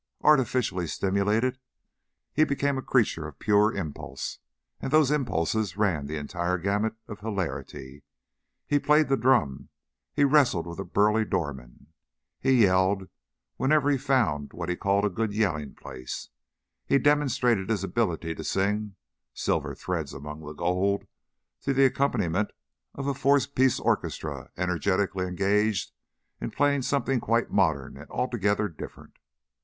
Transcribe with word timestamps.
Artificially 0.21 0.87
stimulated, 0.87 1.59
he 2.33 2.43
became 2.43 2.75
a 2.75 2.81
creature 2.81 3.27
of 3.27 3.37
pure 3.37 3.71
impulse, 3.71 4.39
and 4.79 4.89
those 4.91 5.11
impulses 5.11 5.77
ran 5.77 6.07
the 6.07 6.17
entire 6.17 6.57
gamut 6.57 6.95
of 7.07 7.19
hilarity: 7.19 8.01
he 8.65 8.79
played 8.79 9.09
the 9.09 9.15
drum; 9.15 9.69
he 10.11 10.23
wrestled 10.23 10.65
with 10.65 10.79
a 10.79 10.83
burly 10.83 11.23
doorman; 11.23 11.93
he 12.39 12.63
yelled, 12.63 13.09
whenever 13.57 13.91
he 13.91 13.97
found 13.99 14.53
what 14.53 14.69
he 14.69 14.75
called 14.75 15.05
a 15.05 15.09
good 15.11 15.35
"yelling 15.35 15.75
place"; 15.75 16.29
he 16.87 16.97
demonstrated 16.97 17.69
his 17.69 17.83
ability 17.83 18.33
to 18.33 18.43
sing 18.43 18.95
"Silver 19.35 19.75
Threads 19.75 20.15
Among 20.15 20.39
the 20.41 20.53
Gold" 20.53 21.05
to 21.61 21.75
the 21.75 21.85
accompaniment 21.85 22.49
of 22.95 23.05
a 23.05 23.13
four 23.13 23.39
piece 23.39 23.79
orchestra 23.79 24.49
energetically 24.57 25.27
engaged 25.27 25.91
in 26.39 26.49
playing 26.49 26.81
something 26.81 27.19
quite 27.19 27.51
modern 27.51 27.97
and 27.97 28.09
altogether 28.09 28.67
different. 28.67 29.17